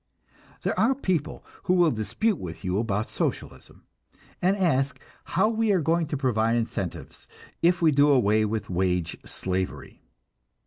There 0.63 0.79
are 0.79 0.95
people 0.95 1.45
who 1.65 1.75
will 1.75 1.91
dispute 1.91 2.39
with 2.39 2.65
you 2.65 2.79
about 2.79 3.07
Socialism, 3.07 3.83
and 4.41 4.57
ask, 4.57 4.99
how 5.25 5.47
we 5.47 5.71
are 5.73 5.79
going 5.79 6.07
to 6.07 6.17
provide 6.17 6.55
incentives 6.55 7.27
if 7.61 7.83
we 7.83 7.91
do 7.91 8.09
away 8.09 8.43
with 8.43 8.67
wage 8.67 9.15
slavery. 9.27 10.01